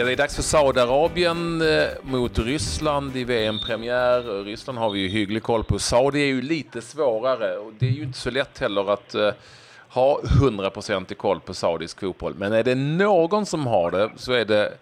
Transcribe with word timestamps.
Ja, 0.00 0.06
det 0.06 0.12
är 0.12 0.16
dags 0.16 0.36
för 0.36 0.42
Saudiarabien 0.42 1.60
eh, 1.60 1.88
mot 2.02 2.38
Ryssland 2.38 3.16
i 3.16 3.24
VM-premiär. 3.24 4.44
Ryssland 4.44 4.78
har 4.78 4.90
vi 4.90 5.00
ju 5.00 5.08
hygglig 5.08 5.42
koll 5.42 5.64
på. 5.64 5.78
Saudi 5.78 6.22
är 6.22 6.26
ju 6.26 6.42
lite 6.42 6.82
svårare 6.82 7.56
och 7.56 7.72
det 7.78 7.86
är 7.86 7.90
ju 7.90 8.02
inte 8.02 8.18
så 8.18 8.30
lätt 8.30 8.58
heller 8.58 8.92
att 8.92 9.14
uh, 9.14 9.30
ha 9.88 10.20
100% 10.22 11.14
koll 11.14 11.40
på 11.40 11.54
saudisk 11.54 12.00
fotboll. 12.00 12.34
Men 12.34 12.52
är 12.52 12.62
det 12.62 12.74
någon 12.74 13.46
som 13.46 13.66
har 13.66 13.90
det 13.90 14.10
så 14.16 14.32
är 14.32 14.44
det 14.44 14.72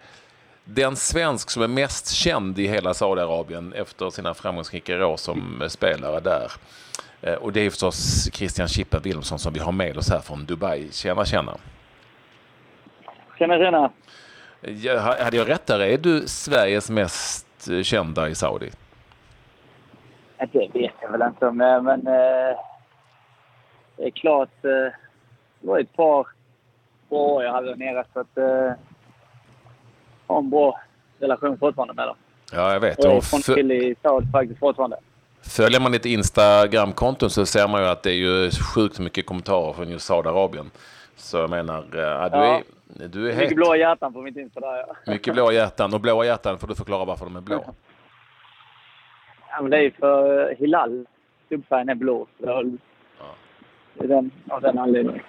den 0.63 0.95
svensk 0.95 1.49
som 1.49 1.63
är 1.63 1.67
mest 1.67 2.11
känd 2.11 2.59
i 2.59 2.67
hela 2.67 2.93
Saudiarabien 2.93 3.73
efter 3.73 4.09
sina 4.09 4.33
framgångsrika 4.33 5.07
år 5.07 5.17
som 5.17 5.63
spelare 5.67 6.19
där. 6.19 6.51
Eh, 7.21 7.33
och 7.33 7.53
det 7.53 7.61
är 7.61 7.69
förstås 7.69 8.29
Christian 8.33 8.67
Chippen 8.67 9.01
Wilhelmsson 9.01 9.39
som 9.39 9.53
vi 9.53 9.59
har 9.59 9.71
med 9.71 9.97
oss 9.97 10.09
här 10.09 10.19
från 10.19 10.45
Dubai. 10.45 10.87
Tjena, 10.91 11.25
tjena! 11.25 11.57
Tjena, 13.37 13.57
tjena! 13.57 13.91
Hade 15.19 15.37
jag 15.37 15.49
rätt 15.49 15.65
där? 15.65 15.79
Är 15.79 15.97
du 15.97 16.27
Sveriges 16.27 16.89
mest 16.89 17.69
kända 17.83 18.29
i 18.29 18.35
Saudi? 18.35 18.71
Det 20.51 20.69
vet 20.73 20.93
jag 21.01 21.11
väl 21.11 21.21
inte 21.21 21.47
om 21.47 21.59
jag 21.59 21.69
är, 21.69 21.81
men 21.81 22.07
eh, 22.07 22.57
det 23.97 24.05
är 24.05 24.11
klart. 24.11 24.65
Eh, 24.65 24.69
det 25.59 25.67
var 25.67 25.79
ett 25.79 25.95
par 25.95 26.27
bra 27.09 27.19
år 27.19 27.43
jag 27.43 27.51
hade 27.51 27.75
nere 27.75 28.03
så 28.13 28.19
att 28.19 28.37
eh, 28.37 28.71
har 30.27 30.37
en 30.37 30.49
bra 30.49 30.79
relation 31.19 31.57
fortfarande 31.57 31.93
med 31.93 32.07
dem. 32.07 32.15
Ja, 32.51 32.73
jag 32.73 32.79
vet. 32.79 33.05
Och 33.05 33.11
är 33.11 33.21
från 33.21 33.41
kille 33.41 33.73
i 33.73 33.95
Saudi 34.01 34.27
faktiskt 34.31 34.59
fortfarande. 34.59 34.97
Följer 35.41 35.79
man 35.79 35.91
ditt 35.91 36.05
Instagramkonto 36.05 37.29
så 37.29 37.45
ser 37.45 37.67
man 37.67 37.81
ju 37.81 37.87
att 37.87 38.03
det 38.03 38.11
är 38.11 38.15
ju 38.15 38.51
sjukt 38.51 38.99
mycket 38.99 39.25
kommentarer 39.25 39.73
från 39.73 39.89
just 39.89 40.05
Saudiarabien. 40.05 40.71
Så 41.19 41.37
jag 41.37 41.49
menar, 41.49 41.85
ja, 41.93 42.29
du 42.29 42.37
ja. 42.37 42.55
är 42.55 42.63
du 43.07 43.31
är 43.31 43.35
Mycket 43.35 43.55
blåa 43.55 43.77
hjärtan 43.77 44.13
på 44.13 44.21
mitt 44.21 44.37
Insta 44.37 44.59
där, 44.59 44.85
ja. 44.87 44.95
Mycket 45.11 45.33
blåa 45.33 45.53
hjärtan. 45.53 45.93
Och 45.93 46.01
blåa 46.01 46.25
hjärtan 46.25 46.59
får 46.59 46.67
du 46.67 46.75
förklara 46.75 47.05
varför 47.05 47.25
de 47.25 47.35
är 47.35 47.41
blå. 47.41 47.73
Ja, 49.49 49.61
men 49.61 49.71
det 49.71 49.77
är 49.77 49.91
för 49.91 50.55
Hilal. 50.55 51.05
Klubbfärgen 51.47 51.89
är 51.89 51.95
blå. 51.95 52.27
Ja. 52.37 52.63
Det 53.93 54.03
är 54.03 54.07
den, 54.07 54.31
av 54.49 54.61
den 54.61 54.77
anledningen. 54.77 55.21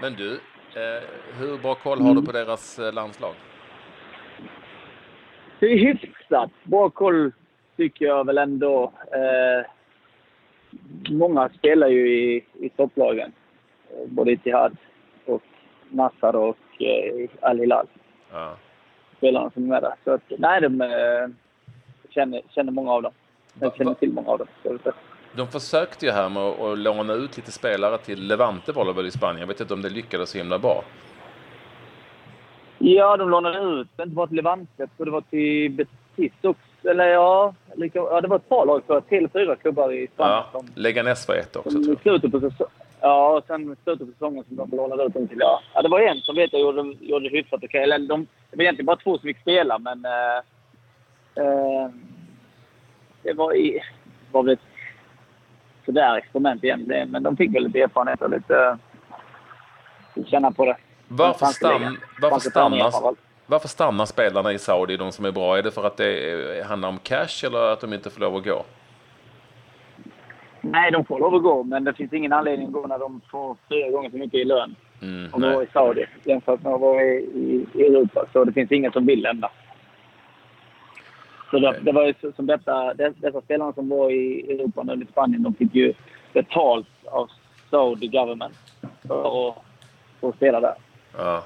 Men 0.00 0.14
du, 0.14 0.32
eh, 0.34 1.02
hur 1.38 1.58
bra 1.62 1.74
koll 1.74 2.00
har 2.00 2.10
mm. 2.10 2.20
du 2.20 2.26
på 2.26 2.32
deras 2.32 2.78
eh, 2.78 2.92
landslag? 2.92 3.34
Det 5.60 5.66
är 5.66 5.76
hyfsat 5.76 6.50
bra 6.62 6.90
koll, 6.90 7.32
tycker 7.76 8.04
jag 8.04 8.26
väl 8.26 8.38
ändå. 8.38 8.92
Eh, 9.12 9.70
många 11.10 11.48
spelar 11.48 11.88
ju 11.88 12.14
i, 12.14 12.44
i 12.60 12.68
topplagen. 12.68 13.32
Eh, 13.90 14.06
både 14.08 14.32
Itihad 14.32 14.72
och 14.72 14.89
Nassar 15.90 16.36
och 16.36 16.82
eh, 16.82 17.28
Al-Hilal. 17.40 17.86
Ja. 18.32 18.56
Spelarna 19.16 19.50
som 19.50 19.62
är 19.64 19.68
med 19.68 19.82
där. 19.82 19.94
Så 20.04 20.10
att, 20.10 20.22
nej, 20.38 20.60
de 20.60 20.80
eh, 20.80 20.88
känner, 22.10 22.42
känner 22.48 22.72
många 22.72 22.92
av 22.92 23.02
dem. 23.02 23.12
Jag 23.60 23.76
känner 23.76 23.94
till 23.94 24.12
många 24.12 24.30
av 24.30 24.38
dem. 24.38 24.78
De 25.36 25.48
försökte 25.48 26.06
ju 26.06 26.12
här 26.12 26.28
med 26.28 26.42
att 26.42 26.78
låna 26.78 27.12
ut 27.12 27.36
lite 27.36 27.52
spelare 27.52 27.98
till 27.98 28.26
Levante 28.26 28.72
var 28.72 28.84
det 28.84 28.92
väl 28.92 29.06
i 29.06 29.10
Spanien. 29.10 29.40
Jag 29.40 29.46
vet 29.46 29.60
inte 29.60 29.74
om 29.74 29.82
det 29.82 29.88
lyckades 29.88 30.30
så 30.30 30.38
himla 30.38 30.58
bra. 30.58 30.84
Ja, 32.78 33.16
de 33.16 33.30
lånade 33.30 33.80
ut. 33.80 33.88
Inte 33.98 34.14
bara 34.14 34.26
till 34.26 34.36
Levante. 34.36 34.72
Jag 34.76 34.96
tror 34.96 35.06
det 35.06 35.12
var 35.12 35.20
till 35.20 35.70
Betis 35.70 36.32
också. 36.42 36.88
Eller 36.88 37.06
ja, 37.06 37.54
ja, 37.92 38.20
det 38.20 38.28
var 38.28 38.36
ett 38.36 38.48
par 38.48 38.66
lag 38.66 38.82
för 38.86 39.00
Till 39.00 39.28
fyra 39.28 39.56
klubbar 39.56 39.92
i 39.92 40.08
Spanien. 40.14 40.44
Ja, 40.52 40.62
Leganes 40.74 41.28
var 41.28 41.34
ett 41.34 41.56
också 41.56 41.70
tror 41.70 41.88
jag. 41.88 42.00
Slutet 42.20 42.58
på, 42.58 42.66
Ja, 43.00 43.36
och 43.36 43.44
sen 43.46 43.76
slutet 43.84 44.06
på 44.06 44.12
säsongen 44.12 44.44
som 44.44 44.56
de 44.56 44.76
lånade 44.76 45.04
ut 45.04 45.14
dem 45.14 45.28
till. 45.28 45.38
Ja. 45.40 45.62
ja, 45.74 45.82
det 45.82 45.88
var 45.88 46.00
en 46.00 46.20
som 46.20 46.36
vet 46.36 46.52
jag 46.52 46.60
gjorde, 46.60 46.96
gjorde 47.00 47.28
hyfsat 47.28 47.64
okej. 47.64 47.82
Eller 47.82 47.98
de, 47.98 48.26
det 48.50 48.56
var 48.56 48.62
egentligen 48.62 48.86
bara 48.86 48.96
två 48.96 49.18
som 49.18 49.26
fick 49.26 49.40
spela, 49.40 49.78
men... 49.78 50.04
Eh, 50.04 50.38
eh, 51.44 51.90
det 53.22 53.32
var, 53.32 53.54
i, 53.54 53.80
var 54.32 54.42
väl 54.42 54.52
ett 54.52 54.60
sådär 55.84 56.16
experiment 56.16 56.64
egentligen. 56.64 57.10
Men 57.10 57.22
de 57.22 57.36
fick 57.36 57.54
väl 57.54 57.64
lite 57.64 57.80
erfarenhet 57.80 58.22
och 58.22 58.30
lite... 58.30 58.54
Uh, 58.54 60.24
känna 60.26 60.52
på 60.52 60.64
det. 60.64 60.76
Varför, 61.08 61.46
stann, 61.46 61.98
varför, 62.20 62.50
stannas, 62.50 63.02
varför 63.46 63.68
stannar 63.68 64.06
spelarna 64.06 64.52
i 64.52 64.58
Saudi, 64.58 64.96
de 64.96 65.12
som 65.12 65.24
är 65.24 65.32
bra? 65.32 65.58
Är 65.58 65.62
det 65.62 65.70
för 65.70 65.86
att 65.86 65.96
det 65.96 66.66
handlar 66.66 66.88
om 66.88 66.98
cash 66.98 67.44
eller 67.46 67.72
att 67.72 67.80
de 67.80 67.92
inte 67.92 68.10
får 68.10 68.20
lov 68.20 68.36
att 68.36 68.44
gå? 68.44 68.64
Nej, 70.70 70.90
de 70.90 71.04
får 71.04 71.18
lov 71.18 71.34
att 71.34 71.42
gå, 71.42 71.62
men 71.62 71.84
det 71.84 71.94
finns 71.94 72.12
ingen 72.12 72.32
anledning 72.32 72.66
att 72.66 72.72
gå 72.72 72.86
när 72.86 72.98
de 72.98 73.20
får 73.30 73.56
fyra 73.68 73.90
gånger 73.90 74.10
så 74.10 74.16
mycket 74.16 74.40
i 74.40 74.44
lön. 74.44 74.76
Mm, 75.02 75.34
och 75.34 75.40
vara 75.40 75.62
i 75.62 75.66
Saudi 75.72 76.06
jämfört 76.24 76.62
med 76.62 76.72
att 76.72 76.80
vara 76.80 77.02
i, 77.02 77.66
i, 77.74 77.82
Europa. 77.82 78.24
Så 78.32 78.44
det 78.44 78.52
finns 78.52 78.72
ingen 78.72 78.92
som 78.92 79.06
vill 79.06 79.22
lämna. 79.22 79.50
Så 81.50 81.58
det, 81.58 81.78
det 81.82 81.92
var 81.92 82.06
ju 82.06 82.14
som 82.36 82.46
detta, 82.46 82.94
dessa 82.94 83.40
spelarna 83.40 83.72
som 83.72 83.88
var 83.88 84.10
i 84.10 84.52
Europa 84.52 84.82
nu 84.82 85.02
i 85.02 85.06
Spanien, 85.12 85.42
de 85.42 85.54
fick 85.54 85.74
ju 85.74 85.94
betalt 86.32 86.88
av 87.04 87.30
Saudi 87.70 88.08
government 88.08 88.58
för 89.06 89.48
att 89.48 89.54
få 90.20 90.32
spela 90.32 90.60
där. 90.60 90.74
Ja. 91.16 91.44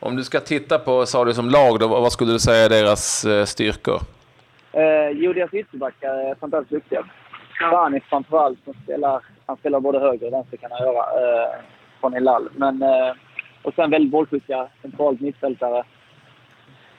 Om 0.00 0.16
du 0.16 0.24
ska 0.24 0.40
titta 0.40 0.78
på 0.78 1.06
Saudi 1.06 1.34
som 1.34 1.50
lag, 1.50 1.78
då, 1.80 1.88
vad 1.88 2.12
skulle 2.12 2.32
du 2.32 2.38
säga 2.38 2.64
är 2.64 2.68
deras 2.68 3.24
eh, 3.24 3.44
styrkor? 3.44 4.00
Eh, 4.72 5.10
jo, 5.14 5.32
deras 5.32 5.54
ytterbackar 5.54 6.08
är 6.08 6.34
fantastiskt 6.34 6.70
duktiga. 6.70 7.04
Karanis 7.70 8.02
framförallt 8.04 8.64
som 8.64 8.74
spelar, 8.84 9.22
han 9.46 9.56
spelar 9.56 9.80
både 9.80 9.98
höger 9.98 10.26
och 10.26 10.32
vänster 10.32 10.56
kan 10.56 10.70
han 10.70 10.86
göra, 10.86 10.98
eh, 10.98 11.54
från 12.00 12.14
Hilal. 12.14 12.48
Men, 12.56 12.82
eh, 12.82 13.12
och 13.62 13.74
sen 13.74 13.90
väldigt 13.90 14.12
bollskickliga, 14.12 14.68
centralt 14.82 15.20
mittfältare. 15.20 15.84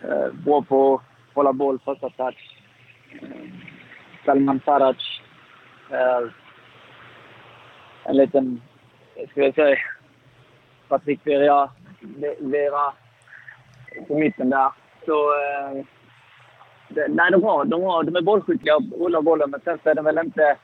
Eh, 0.01 0.27
bra 0.45 0.61
på 0.61 0.95
att 0.95 1.35
hålla 1.35 1.53
boll 1.53 1.79
första 1.85 2.09
touch. 2.09 2.57
Eh, 3.21 3.27
Salman 4.25 4.59
Faraj 4.59 4.95
Eh, 5.93 6.29
en 8.03 8.17
liten, 8.17 8.61
ska 9.29 9.41
vi 9.41 9.51
säga, 9.53 9.77
Patrik 10.87 11.19
Vera, 11.23 11.69
Vera 12.39 12.93
på 14.07 14.19
mitten 14.19 14.49
där. 14.49 14.71
Så 15.05 15.31
eh, 15.31 15.85
nej, 17.09 17.31
de, 17.31 17.43
har, 17.43 17.65
de, 17.65 17.83
har, 17.83 18.03
de 18.03 18.15
är 18.15 18.21
bollskickliga 18.21 18.75
och 18.75 18.83
rullar 18.99 19.21
bollen, 19.21 19.49
men 19.49 19.61
sen 19.63 19.79
så 19.83 19.89
är 19.89 19.95
de 19.95 20.05
väl 20.05 20.17
inte 20.17 20.57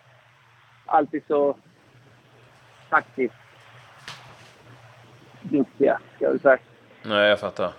alltid 0.85 1.23
så 1.28 1.56
taktiskt 2.90 3.35
duktiga, 5.41 6.00
ska 6.16 6.25
jag 6.25 6.41
säga. 6.41 6.57
Nej, 7.03 7.29
jag 7.29 7.39
fattar. 7.39 7.72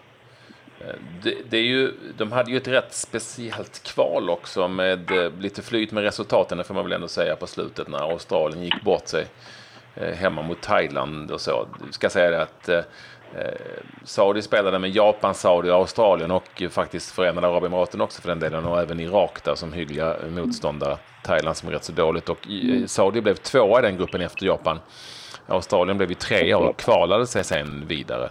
Eh, 0.81 0.95
det, 1.23 1.35
det, 1.51 1.57
är 1.57 1.63
ju, 1.63 1.93
de 2.17 2.33
hade 2.33 2.51
ju 2.51 2.57
ett 2.57 2.69
rätt 2.69 2.93
speciellt 2.93 3.83
kval 3.83 4.31
också 4.31 4.69
med 4.69 5.11
eh, 5.11 5.33
lite 5.39 5.63
flyt 5.63 5.93
med 5.93 6.03
resultaten, 6.03 6.59
det 6.59 6.65
får 6.65 6.75
man 6.75 6.85
väl 6.85 6.93
ändå 6.93 7.09
säga 7.09 7.37
på 7.37 7.47
slutet 7.47 7.89
när 7.89 7.99
Australien 7.99 8.65
gick 8.65 8.83
bort 8.83 9.09
sig 9.09 9.27
eh, 9.95 10.15
hemma 10.15 10.43
mot 10.43 10.61
Thailand 10.61 11.31
och 11.31 11.41
så. 11.41 11.69
Jag 11.85 11.95
ska 11.95 12.11
säga 12.11 12.31
det 12.31 12.43
att 12.43 12.69
Saudi 14.05 14.43
spelade 14.43 14.79
med 14.79 14.91
Japan, 14.91 15.35
Saudi, 15.35 15.71
Australien 15.71 16.31
och 16.31 16.63
faktiskt 16.71 17.11
Förenade 17.11 17.47
Arabemiraten 17.47 18.01
också 18.01 18.23
för 18.23 18.29
den 18.29 18.41
delen 18.41 18.65
och 18.65 18.81
även 18.81 19.01
Irak 19.01 19.45
där 19.45 19.55
som 19.55 19.73
hyggliga 19.73 20.17
motståndare. 20.29 20.99
Thailand 21.25 21.57
som 21.57 21.69
är 21.69 21.73
rätt 21.73 21.85
så 21.85 21.93
dåligt 21.93 22.29
och 22.29 22.49
mm. 22.49 22.89
Saudi 22.89 23.21
blev 23.21 23.35
tvåa 23.35 23.79
i 23.79 23.83
den 23.83 23.97
gruppen 23.97 24.21
efter 24.21 24.47
Japan. 24.47 24.79
Australien 25.47 25.97
blev 25.97 26.09
ju 26.09 26.15
trea 26.15 26.59
och 26.59 26.77
kvalade 26.77 27.27
sig 27.27 27.45
sen 27.45 27.87
vidare 27.87 28.31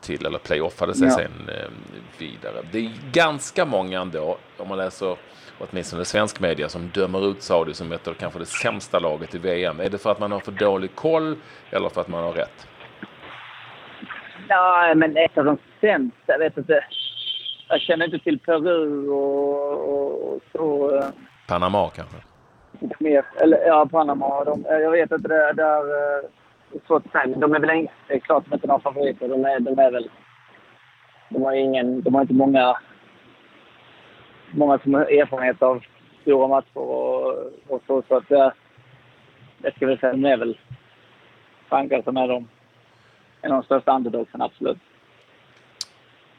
till, 0.00 0.26
eller 0.26 0.38
playoffade 0.38 0.94
sig 0.94 1.08
ja. 1.08 1.14
sen 1.14 1.48
eh, 1.48 1.70
vidare. 2.18 2.62
Det 2.72 2.78
är 2.78 2.92
ganska 3.12 3.64
många 3.64 4.00
ändå, 4.00 4.38
om 4.56 4.68
man 4.68 4.78
läser 4.78 5.16
åtminstone 5.58 6.04
svensk 6.04 6.40
media, 6.40 6.68
som 6.68 6.90
dömer 6.94 7.30
ut 7.30 7.42
Saudi 7.42 7.74
som 7.74 7.92
ett 7.92 8.08
av 8.08 8.14
kanske 8.14 8.38
det 8.38 8.46
sämsta 8.46 8.98
laget 8.98 9.34
i 9.34 9.38
VM. 9.38 9.80
Är 9.80 9.88
det 9.88 9.98
för 9.98 10.10
att 10.10 10.20
man 10.20 10.32
har 10.32 10.40
för 10.40 10.52
dålig 10.52 10.94
koll 10.94 11.36
eller 11.70 11.88
för 11.88 12.00
att 12.00 12.08
man 12.08 12.24
har 12.24 12.32
rätt? 12.32 12.66
Ja, 14.48 14.92
men 14.96 15.16
ett 15.16 15.38
av 15.38 15.44
de 15.44 15.58
sämsta. 15.80 16.32
Jag 16.32 16.38
vet 16.38 16.56
inte. 16.56 16.84
Jag 17.68 17.80
känner 17.80 18.04
inte 18.04 18.18
till 18.18 18.38
Peru 18.38 19.08
och, 19.08 20.32
och 20.34 20.40
så. 20.52 20.96
Eh. 20.96 21.04
Panama 21.48 21.90
kanske? 21.90 22.16
Mer, 22.98 23.24
eller, 23.40 23.58
ja, 23.66 23.86
Panama. 23.90 24.44
De, 24.44 24.64
jag 24.68 24.90
vet 24.90 25.12
inte. 25.12 25.28
Det, 25.28 25.52
det 25.52 25.62
är 25.62 26.18
eh, 26.18 26.30
svårt 26.86 27.06
att 27.06 27.12
säga. 27.12 27.36
De 27.36 27.54
är 27.54 27.60
väl 27.60 27.70
inte, 27.70 27.92
det 28.08 28.14
är 28.14 28.18
klart 28.18 28.44
de 28.48 28.54
inte 28.54 28.66
några 28.66 28.80
favoriter. 28.80 29.28
De 29.28 29.44
är, 29.44 29.60
de 29.60 29.78
är 29.78 29.90
väl... 29.90 30.10
De 31.28 31.42
har, 31.42 31.52
ingen, 31.52 32.02
de 32.02 32.14
har 32.14 32.22
inte 32.22 32.34
många, 32.34 32.76
många 34.50 34.78
som 34.78 34.94
har 34.94 35.02
erfarenhet 35.02 35.62
av 35.62 35.84
stora 36.22 36.48
matcher 36.48 36.78
och, 36.78 37.28
och 37.68 37.82
så. 37.86 38.02
Så 38.08 38.16
att 38.16 38.28
det, 38.28 38.52
det 39.58 39.74
ska 39.74 39.86
vi 39.86 39.96
säga, 39.96 40.12
de 40.12 40.24
är 40.24 40.36
väl 40.36 40.58
rankade 41.68 42.02
som 42.02 42.16
är 42.16 42.28
de 42.28 42.48
en 43.42 43.52
av 43.52 43.58
de 43.60 43.64
största 43.64 43.96
underdogsen, 43.96 44.42
absolut. 44.42 44.78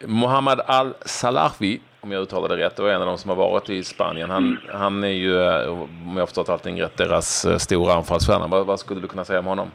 Mohammad 0.06 0.62
Al-Salafi, 0.66 1.82
om 2.02 2.12
jag 2.12 2.22
uttalar 2.22 2.50
det 2.50 2.58
rätt, 2.58 2.80
och 2.80 2.92
en 2.92 3.02
av 3.02 3.08
de 3.08 3.18
som 3.18 3.30
har 3.30 3.36
varit 3.36 3.70
i 3.70 3.84
Spanien. 3.84 4.30
Han, 4.30 4.44
mm. 4.44 4.58
han 4.74 5.04
är 5.04 5.08
ju, 5.08 5.36
om 5.70 6.12
jag 6.14 6.20
har 6.20 6.26
förstått 6.26 6.50
allting 6.50 6.82
rätt, 6.82 6.98
deras 6.98 7.46
eh, 7.46 7.58
stora 7.58 7.94
anfallsstjärna. 7.94 8.48
Vad, 8.48 8.66
vad, 8.66 8.80
skulle 8.80 9.02
du 9.02 9.08
kunna 9.08 9.26
säga 9.26 9.40
om 9.40 9.46
honom? 9.46 9.72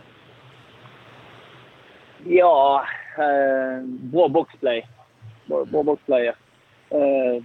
Ja, 2.24 2.84
eh, 3.18 3.84
bra 3.84 4.28
boxplay. 4.28 4.88
Bra, 5.46 5.64
bra 5.64 5.82
boxplayer. 5.82 6.34
Eh, 6.90 7.42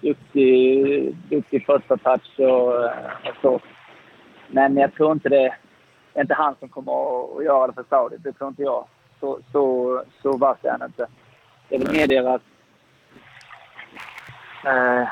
duktig, 0.00 1.16
duktig 1.30 1.66
första 1.66 1.96
touch 1.96 2.40
och, 2.40 2.84
och 2.84 3.36
så. 3.42 3.60
Men 4.48 4.76
jag 4.76 4.94
tror 4.94 5.12
inte 5.12 5.28
det 5.28 5.54
är 6.14 6.20
inte 6.20 6.34
han 6.34 6.54
som 6.58 6.68
kommer 6.68 6.92
att 7.38 7.44
göra 7.44 7.66
det 7.66 7.72
för 7.72 7.84
Saudi. 7.88 8.16
Det 8.18 8.32
tror 8.32 8.48
inte 8.48 8.62
jag. 8.62 8.86
Så, 9.26 9.38
så, 9.52 10.02
så 10.22 10.36
vass 10.36 10.58
är 10.62 10.70
han 10.70 10.82
inte. 10.82 11.06
Det 11.68 11.74
är 11.74 11.78
väl 11.78 11.92
mer 11.92 12.06
deras 12.06 12.42
eh, 14.64 15.08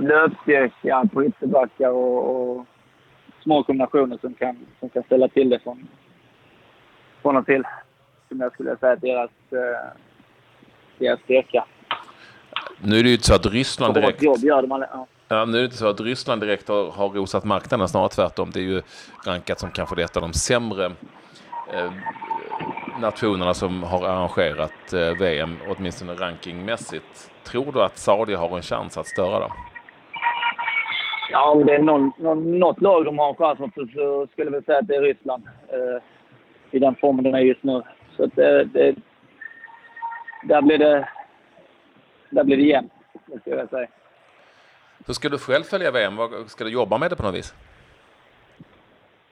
löpstyrka 0.00 1.08
på 1.12 1.24
ytterbackar 1.24 1.88
och, 1.90 2.56
och 2.56 2.66
små 3.42 3.62
kombinationer 3.62 4.18
som 4.20 4.34
kan, 4.34 4.58
som 4.80 4.88
kan 4.88 5.02
ställa 5.02 5.28
till 5.28 5.50
det 5.50 5.58
från, 5.58 5.88
från 7.22 7.36
och 7.36 7.46
till. 7.46 7.62
Som 8.28 8.40
jag 8.40 8.52
skulle 8.52 8.76
säga 8.76 8.92
är 8.92 8.96
deras, 8.96 9.30
eh, 9.50 9.90
deras 10.98 11.20
styrka. 11.20 11.64
Nu 12.78 12.98
är 12.98 13.02
det 13.02 13.08
ju 13.08 13.14
inte 13.14 13.26
så 13.26 13.34
att 13.34 13.46
Ryssland 13.46 13.94
direkt... 13.94 14.22
Jobb 14.22 14.38
gör 14.38 14.62
de 14.62 14.72
alla, 14.72 14.86
ja. 14.92 15.06
Ja, 15.28 15.44
nu 15.44 15.56
är 15.56 15.60
det 15.60 15.64
inte 15.64 15.76
så 15.76 15.88
att 15.88 16.00
Ryssland 16.00 16.40
direkt 16.40 16.68
har, 16.68 16.90
har 16.90 17.08
rosat 17.08 17.44
marknaden, 17.44 17.88
snarare 17.88 18.08
tvärtom. 18.08 18.50
Det 18.50 18.60
är 18.60 18.64
ju 18.64 18.82
rankat 19.26 19.60
som 19.60 19.70
kanske 19.70 20.02
ett 20.02 20.16
av 20.16 20.22
de 20.22 20.32
sämre 20.32 20.84
eh, 21.72 21.92
nationerna 23.00 23.54
som 23.54 23.82
har 23.82 24.04
arrangerat 24.04 24.92
eh, 24.92 25.18
VM, 25.18 25.56
åtminstone 25.68 26.14
rankingmässigt. 26.14 27.30
Tror 27.44 27.72
du 27.72 27.82
att 27.82 27.98
Saudi 27.98 28.34
har 28.34 28.56
en 28.56 28.62
chans 28.62 28.98
att 28.98 29.06
störa 29.06 29.40
dem? 29.40 29.50
Ja, 31.30 31.50
om 31.50 31.66
det 31.66 31.74
är 31.74 31.82
någon, 31.82 32.12
någon, 32.16 32.58
något 32.58 32.80
lag 32.80 33.04
de 33.04 33.18
har 33.18 33.28
en 33.28 33.34
chans 33.34 33.58
mot 33.58 33.74
så 33.74 34.26
skulle 34.32 34.50
jag 34.50 34.64
säga 34.64 34.78
att 34.78 34.88
det 34.88 34.96
är 34.96 35.02
Ryssland. 35.02 35.42
Eh, 35.68 36.02
I 36.70 36.78
den 36.78 36.94
formen 36.94 37.24
den 37.24 37.34
är 37.34 37.38
just 37.38 37.62
nu. 37.62 37.82
Så 38.16 38.24
att 38.24 38.34
det, 38.34 38.64
det, 38.64 38.94
där 40.42 40.62
blir 40.62 40.78
det, 40.78 41.08
där 42.30 42.44
blir 42.44 42.56
det 42.56 42.62
jämnt, 42.62 42.92
skulle 43.40 43.56
jag 43.56 43.70
säga. 43.70 43.88
Hur 45.06 45.14
ska 45.14 45.28
du 45.28 45.38
själv 45.38 45.62
följa 45.62 45.90
VM? 45.90 46.18
Ska 46.46 46.64
du 46.64 46.70
jobba 46.70 46.98
med 46.98 47.10
det 47.10 47.16
på 47.16 47.22
något 47.22 47.34
vis? 47.34 47.54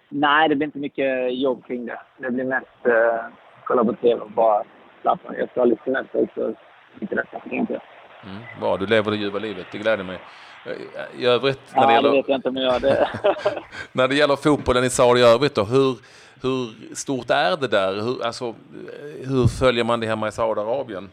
Nej, 0.08 0.48
det 0.48 0.56
blir 0.56 0.66
inte 0.66 0.78
mycket 0.78 1.38
jobb 1.38 1.66
kring 1.66 1.86
det. 1.86 2.00
Det 2.18 2.30
blir 2.30 2.44
mest 2.44 2.86
eh, 2.86 3.24
kolla 3.70 3.84
på 3.84 3.92
TV 3.92 4.20
och 4.20 4.30
bara 4.30 4.64
slappa 5.02 5.36
Jag 5.36 5.50
ska 5.50 5.60
ha 5.60 5.64
lite 5.64 5.84
semester 5.84 6.22
också. 6.22 6.54
Inte 7.00 7.14
detta, 7.14 7.40
inte. 7.50 7.80
Mm, 8.24 8.42
bra, 8.60 8.76
du 8.76 8.86
lever 8.86 9.10
det 9.10 9.16
ljuva 9.16 9.38
livet. 9.38 9.66
Det 9.72 9.78
gläder 9.78 10.04
mig. 10.04 10.18
I 11.18 11.26
övrigt, 11.26 11.60
när 11.74 11.86
det 11.86 11.92
ja, 11.92 11.96
gäller... 11.96 12.10
det 12.10 12.16
vet 12.16 12.28
jag 12.28 12.38
inte 12.38 12.48
om 12.48 12.56
jag 12.56 12.72
gör 12.72 12.80
det. 12.80 13.08
när 13.92 14.08
det 14.08 14.14
gäller 14.14 14.36
fotbollen 14.36 14.84
i 14.84 14.90
Saudi 14.90 15.20
i 15.20 15.24
övrigt 15.24 15.54
då, 15.54 15.64
hur, 15.64 15.96
hur 16.42 16.94
stort 16.94 17.30
är 17.30 17.56
det 17.56 17.68
där? 17.68 17.92
Hur, 17.94 18.26
alltså, 18.26 18.54
hur 19.28 19.58
följer 19.58 19.84
man 19.84 20.00
det 20.00 20.06
hemma 20.06 20.28
i 20.28 20.32
Saudiarabien? 20.32 21.10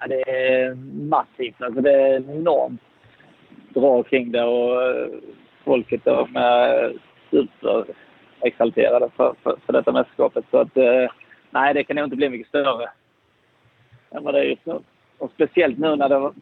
Ja, 0.00 0.06
det 0.06 0.30
är 0.30 0.74
massivt. 1.08 1.62
Alltså, 1.62 1.80
det 1.80 1.92
är 1.92 2.16
enormt 2.16 2.80
bra 3.74 4.02
kring 4.02 4.32
det 4.32 4.44
och 4.44 4.82
eh, 4.82 5.08
folket 5.64 6.04
de 6.04 6.36
är 6.36 6.92
superexalterade 8.38 9.10
för, 9.16 9.34
för, 9.42 9.56
för 9.66 9.72
detta 9.72 9.92
mästerskapet. 9.92 10.44
Så 10.50 10.58
att, 10.58 10.76
eh, 10.76 11.10
nej, 11.50 11.74
det 11.74 11.84
kan 11.84 11.96
nog 11.96 12.04
inte 12.04 12.16
bli 12.16 12.28
mycket 12.28 12.48
större 12.48 12.88
än 14.10 14.24
vad 14.24 14.34
det 14.34 14.40
är 14.40 14.44
just 14.44 14.66
nu. 14.66 14.78
Och 15.18 15.30
speciellt 15.34 15.78
nu 15.78 15.96
när 15.96 16.08
det 16.08 16.18
var 16.18 16.32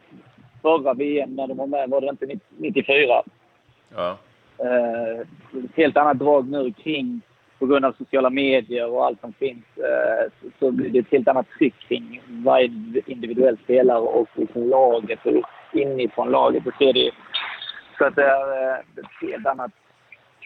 förra 0.61 0.93
VM, 0.93 1.35
när 1.35 1.47
de 1.47 1.57
var 1.57 1.67
med, 1.67 1.89
var 1.89 2.01
det 2.01 2.09
inte 2.09 2.39
94? 2.57 3.23
Ja. 3.95 4.17
Uh, 4.63 5.19
ett 5.65 5.75
helt 5.75 5.97
annat 5.97 6.19
drag 6.19 6.49
nu 6.49 6.73
kring, 6.73 7.21
på 7.59 7.65
grund 7.65 7.85
av 7.85 7.91
sociala 7.91 8.29
medier 8.29 8.89
och 8.89 9.05
allt 9.05 9.21
som 9.21 9.33
finns, 9.33 9.65
uh, 9.77 10.49
så, 10.59 10.71
blir 10.71 10.89
det 10.89 10.99
ett 10.99 11.11
helt 11.11 11.27
annat 11.27 11.49
tryck 11.57 11.79
kring 11.87 12.21
varje 12.27 13.01
individuell 13.05 13.57
spelare 13.57 13.99
och 13.99 14.27
liksom 14.35 14.69
laget 14.69 15.25
och 15.25 15.43
inifrån 15.73 16.31
laget. 16.31 16.67
Och 16.67 16.73
så, 16.79 16.91
det, 16.91 17.11
så 17.97 18.05
att 18.05 18.15
det 18.15 18.23
är 18.23 18.71
uh, 18.71 18.79
ett 18.79 19.29
helt 19.29 19.45
annat 19.45 19.71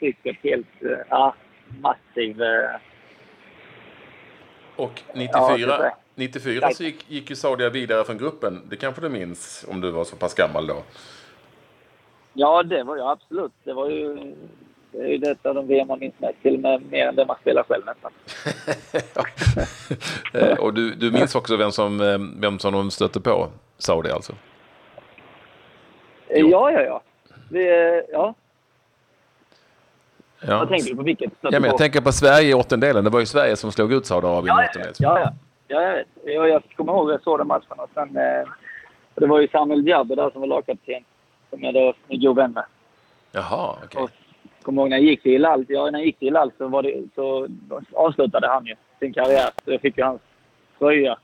tryck, 0.02 0.26
ett 0.26 0.38
helt 0.44 0.84
uh, 0.84 1.34
massiv... 1.82 2.42
och 4.76 5.02
94, 5.14 5.78
ja, 5.80 5.98
94 6.16 6.72
så 6.72 6.84
gick, 6.84 7.12
gick 7.12 7.30
ju 7.30 7.36
Saudia 7.36 7.70
vidare 7.70 8.04
från 8.04 8.18
gruppen. 8.18 8.62
Det 8.70 8.76
kanske 8.76 9.02
du 9.02 9.10
minns 9.10 9.66
om 9.70 9.82
du 9.82 9.92
var 9.92 10.04
så 10.04 10.16
pass 10.16 10.34
gammal 10.34 10.68
då? 10.68 10.84
Ja, 12.34 12.64
det 12.64 12.84
var 12.84 12.98
jag 12.98 13.10
absolut. 13.10 13.52
Det 13.64 13.74
var 13.74 13.90
ju 13.90 14.34
det 14.92 14.98
är 14.98 15.08
ju 15.08 15.18
detta 15.18 15.50
av 15.50 15.56
de 15.56 15.68
VM 15.68 15.88
man 15.88 16.00
minns 16.00 16.14
mest, 16.18 16.42
till 16.42 16.56
och 16.56 16.60
med 16.60 16.92
mer 16.92 17.08
än 17.08 17.16
det 17.16 17.26
man 17.26 17.38
spelar 17.42 17.64
själv 17.64 17.84
nästan. 17.86 18.12
Eh, 20.34 20.60
och 20.60 20.74
du, 20.74 20.96
du 20.96 21.12
minns 21.12 21.36
också 21.36 21.58
vem 21.58 21.72
som, 21.72 22.02
eh, 22.02 22.18
vem 22.42 22.60
som 22.60 22.74
de 22.74 22.92
stötte 22.92 23.22
på, 23.22 23.48
Saudi 23.78 24.10
alltså? 24.10 24.34
Eh, 26.28 26.40
jo. 26.40 26.50
Ja, 26.50 26.72
ja, 26.72 26.82
ja. 26.82 27.02
Vi, 27.50 27.68
ja. 28.12 28.36
Ja. 30.48 30.58
Vad 30.58 30.70
tänker 30.70 30.90
du 30.90 30.96
på 30.96 31.04
vilket? 31.04 31.32
Ja, 31.42 31.50
men 31.52 31.64
jag 31.64 31.78
tänker 31.78 32.02
på 32.02 32.12
Sverige 32.12 32.50
i 32.50 32.54
åttondelen. 32.54 33.04
Det 33.04 33.10
var 33.10 33.20
ju 33.20 33.26
Sverige 33.26 33.56
som 33.56 33.72
slog 33.72 33.94
ut 33.94 34.06
Saudiarabien 34.06 34.56
ja, 34.56 34.64
i 34.64 34.68
åttondelen. 34.68 34.96
Ja, 35.00 35.20
ja. 35.20 35.34
Ja, 35.72 36.04
jag. 36.26 36.50
Jag, 36.50 36.64
kommer 36.76 36.94
ihåg 36.94 37.10
att 37.10 37.14
jag 37.14 37.24
såg 37.24 37.40
den 37.40 37.48
matchen. 37.48 37.80
Och 37.80 37.90
sen, 37.94 38.18
eh, 38.18 38.48
det 39.16 39.28
var 39.28 39.40
ju 39.40 39.48
Samuel 39.48 39.86
Diabbe 39.86 40.16
där 40.16 40.30
som 40.30 40.42
var 40.42 40.48
lagkapten. 40.48 41.04
Som 41.50 41.64
jag 41.64 41.74
då 41.74 41.94
är 42.08 42.18
god 42.18 42.36
vän 42.36 42.52
med. 42.52 42.64
Jaha, 43.32 43.76
okej. 43.84 44.04
Okay. 44.04 44.16
kommer 44.62 44.82
ihåg 44.82 44.90
när 44.90 44.98
jag 44.98 45.06
gick 45.06 45.22
till 45.22 45.32
Hilal. 45.32 45.66
Ja, 45.68 45.92
när 45.92 46.00
jag 46.00 46.06
gick 46.06 46.20
till 46.20 46.28
Hilal 46.28 46.52
så, 46.58 46.68
var 46.68 46.84
det, 46.84 47.04
så 47.16 47.48
avslutade 47.94 48.48
han 48.48 48.66
ju 48.66 48.76
sin 49.00 49.14
karriär. 49.14 49.50
Så 49.66 49.72
jag 49.72 49.82
fick 49.82 49.98
ju 49.98 50.04
hans 50.04 50.22
tröja. 50.80 51.18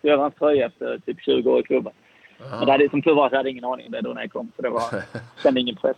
Jag 0.00 0.18
hans 0.18 0.34
tröja 0.34 0.66
efter 0.66 0.98
typ 0.98 1.20
20 1.20 1.50
år 1.50 1.60
i 1.60 1.62
klubben. 1.62 1.92
Aha. 2.40 2.56
Men 2.56 2.66
det 2.66 2.72
hade, 2.72 2.88
som 2.88 3.02
tur 3.02 3.14
var 3.14 3.28
så 3.28 3.36
hade 3.36 3.48
jag 3.48 3.52
ingen 3.52 3.64
aning 3.64 3.86
om 3.86 3.92
det 3.92 4.00
då 4.00 4.12
när 4.12 4.22
jag 4.22 4.32
kom. 4.32 4.52
Så 4.56 4.62
det 4.62 4.70
var, 4.70 4.82
kände 5.42 5.60
ingen 5.60 5.76
press. 5.76 5.96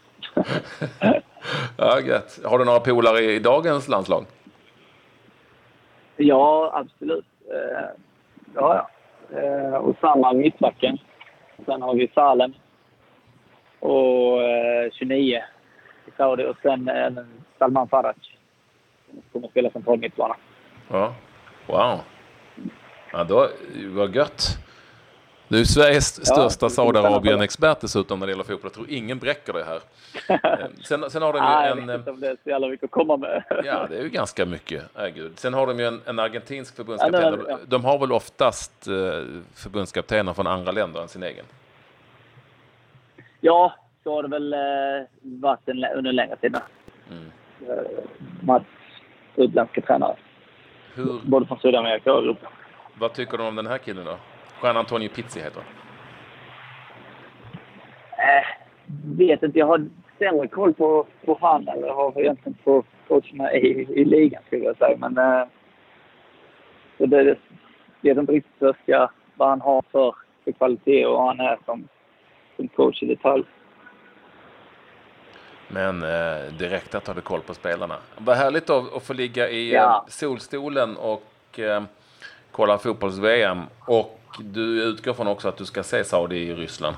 Ja, 1.76 2.00
gött. 2.00 2.40
Har 2.44 2.58
du 2.58 2.64
några 2.64 2.81
polare 2.81 3.20
i 3.20 3.38
dagens 3.38 3.88
landslag? 3.88 4.25
Ja, 6.17 6.70
absolut. 6.75 7.25
Eh, 7.50 7.88
ja, 8.55 8.75
ja. 8.75 8.88
Eh, 9.38 9.75
och 9.75 9.96
samma 10.00 10.32
mittbacken. 10.32 10.99
Sen 11.67 11.82
har 11.82 11.94
vi 11.94 12.11
Salem. 12.14 12.52
Och 13.79 14.43
eh, 14.43 14.90
29 14.93 15.43
i 16.06 16.11
Saudi. 16.17 16.44
Och 16.44 16.56
sen 16.62 16.88
eh, 16.88 17.25
Salman 17.58 17.88
Faraj. 17.88 18.14
Kommer 19.32 19.48
spela 19.48 19.70
central 19.70 19.98
mittbana. 19.98 20.36
Ja, 20.89 21.15
wow. 21.67 22.01
Ja, 23.12 23.24
då, 23.24 23.48
vad 23.86 24.15
gött. 24.15 24.58
Du 25.52 25.60
är 25.60 25.64
Sveriges 25.64 26.18
ja, 26.18 26.24
största 26.24 26.68
Saudiarabien-expert 26.68 27.80
dessutom 27.80 28.18
när 28.18 28.26
det 28.26 28.30
gäller 28.30 28.44
fotboll. 28.44 28.60
Jag 28.64 28.72
tror 28.72 28.86
ingen 28.90 29.18
bräcker 29.18 29.52
det 29.52 29.64
här. 29.64 29.80
Eh, 30.28 30.66
sen, 30.84 31.10
sen 31.10 31.22
har 31.22 31.32
de 31.32 31.38
ju 31.38 31.44
Nej, 31.44 31.70
en... 31.70 31.78
Jag 31.78 31.86
vet 31.86 31.98
inte 31.98 32.10
om 32.10 32.20
det 32.20 32.28
är 32.28 32.36
så 32.42 32.50
jävla 32.50 32.68
mycket 32.68 32.84
att 32.84 32.90
komma 32.90 33.16
med. 33.16 33.44
Ja, 33.64 33.86
det 33.90 33.98
är 33.98 34.02
ju 34.02 34.08
ganska 34.08 34.46
mycket. 34.46 34.98
Äh, 34.98 35.06
gud. 35.06 35.38
Sen 35.38 35.54
har 35.54 35.66
de 35.66 35.78
ju 35.78 35.86
en, 35.86 36.00
en 36.06 36.18
argentinsk 36.18 36.76
förbundskapten. 36.76 37.22
Ja, 37.22 37.44
ja. 37.48 37.58
De 37.66 37.84
har 37.84 37.98
väl 37.98 38.12
oftast 38.12 38.86
eh, 38.86 38.94
förbundskaptener 39.54 40.32
från 40.32 40.46
andra 40.46 40.72
länder 40.72 41.02
än 41.02 41.08
sin 41.08 41.22
egen? 41.22 41.44
Ja, 43.40 43.74
så 44.04 44.14
har 44.14 44.22
det 44.22 44.28
väl 44.28 44.52
eh, 44.52 44.58
varit 45.20 45.68
en, 45.68 45.84
under 45.84 46.12
längre 46.12 46.36
tid 46.36 46.56
mm. 47.10 47.32
eh, 47.68 47.84
Mats, 48.40 48.64
utländska 49.36 49.80
tränare. 49.80 50.16
Hur... 50.94 51.20
Både 51.24 51.46
från 51.46 51.58
Sydamerika 51.58 52.12
och 52.12 52.18
Europa. 52.18 52.48
Vad 52.98 53.12
tycker 53.12 53.38
du 53.38 53.44
om 53.44 53.56
den 53.56 53.66
här 53.66 53.78
killen 53.78 54.04
då? 54.04 54.16
Juan 54.62 54.76
Antonio 54.76 55.08
Pizzi 55.08 55.40
heter 55.40 55.60
han. 55.60 55.69
Äh, 58.38 58.46
vet 59.16 59.42
inte. 59.42 59.58
Jag 59.58 59.66
har 59.66 59.86
sämre 60.19 60.48
koll 60.48 60.74
på, 60.74 61.06
på 61.24 61.38
han 61.40 61.69
eller 61.69 61.88
har 61.88 62.20
egentligen 62.20 62.58
på 62.64 62.84
coacherna 63.08 63.52
i, 63.52 63.86
i 64.00 64.04
ligan 64.04 64.42
skulle 64.46 64.64
jag 64.64 64.76
säga. 64.76 64.96
Men 64.96 65.19
äh, 65.19 65.46
så 66.98 67.06
det, 67.06 67.24
det 67.24 67.38
vet 68.00 68.19
inte 68.19 68.32
riktigt 68.32 68.52
vad, 68.58 68.76
ska, 68.82 69.10
vad 69.34 69.48
han 69.48 69.60
har 69.60 69.84
för, 69.92 70.14
för 70.44 70.52
kvalitet 70.52 71.06
och 71.06 71.12
vad 71.12 71.26
han 71.26 71.40
är 71.40 71.58
som, 71.64 71.88
som 72.56 72.69
coach 72.69 73.02
i 73.02 73.06
detalj. 73.06 73.44
Men 75.69 76.02
eh, 76.02 76.52
direkt 76.58 76.94
att 76.94 77.06
ha 77.06 77.14
koll 77.14 77.40
på 77.40 77.54
spelarna. 77.54 77.96
Vad 78.19 78.36
härligt 78.36 78.70
att, 78.70 78.96
att 78.96 79.02
få 79.02 79.12
ligga 79.12 79.48
i 79.48 79.72
ja. 79.72 80.04
solstolen 80.08 80.96
och 80.96 81.58
eh, 81.58 81.82
kolla 82.50 82.78
fotbolls-VM. 82.78 83.60
Och 83.86 84.21
du 84.39 84.82
utgår 84.82 85.15
från 85.15 85.27
också 85.27 85.48
att 85.48 85.56
du 85.56 85.65
ska 85.65 85.82
se 85.82 86.05
Saudi 86.05 86.36
i 86.36 86.55
Ryssland? 86.55 86.96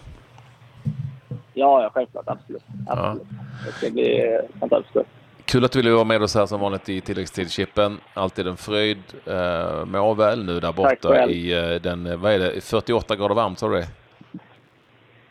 Ja, 1.54 1.82
ja 1.82 1.90
självklart. 1.94 2.28
Absolut. 2.28 2.62
absolut. 2.88 3.26
Ja. 3.30 3.66
Det 3.66 3.72
ska 3.72 3.90
bli 3.90 4.38
fantastiskt. 4.60 5.08
Kul 5.44 5.64
att 5.64 5.72
du 5.72 5.78
ville 5.78 5.94
vara 5.94 6.04
med 6.04 6.22
oss 6.22 6.34
här 6.34 6.46
som 6.46 6.60
vanligt 6.60 6.88
i 6.88 7.00
tilläggstidschippen. 7.00 8.00
Alltid 8.14 8.46
en 8.46 8.56
fröjd. 8.56 9.02
Uh, 9.28 9.84
må 9.84 10.14
väl 10.14 10.44
nu 10.44 10.60
där 10.60 10.72
borta 10.72 11.26
i 11.26 11.74
uh, 11.74 11.80
den, 11.80 12.20
vad 12.20 12.32
är 12.32 12.38
det, 12.38 12.60
48 12.60 13.16
grader 13.16 13.34
varmt, 13.34 13.58
sa 13.58 13.68
du 13.68 13.74
det? 13.74 13.86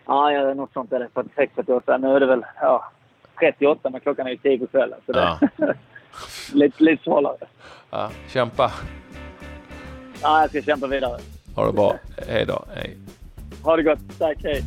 Ja, 0.05 0.31
ja, 0.31 0.53
något 0.53 0.73
sånt 0.73 0.93
är 0.93 0.99
det. 0.99 1.09
46, 1.13 1.53
48. 1.55 1.97
Nu 1.97 2.15
är 2.15 2.19
det 2.19 2.25
väl 2.25 2.45
ja, 2.61 2.91
38, 3.39 3.89
men 3.89 4.01
klockan 4.01 4.27
är 4.27 4.31
ju 4.31 4.37
10 4.37 4.59
på 4.59 4.67
kvällen. 4.67 4.99
Så 5.05 5.11
det 5.11 5.19
ja. 5.19 5.39
lite, 6.53 6.83
lite 6.83 7.03
svalare. 7.03 7.37
Ja, 7.89 8.09
kämpa. 8.27 8.71
Ja, 10.21 10.41
jag 10.41 10.49
ska 10.49 10.61
kämpa 10.61 10.87
vidare. 10.87 11.19
Ha 11.55 11.65
det 11.65 11.73
bra. 11.73 11.95
Hej 12.27 12.45
då. 12.45 12.65
Hej. 12.75 12.97
Ha 13.63 13.75
det 13.75 13.83
gott. 13.83 13.99
Tack. 14.19 14.37
Hej. 14.43 14.63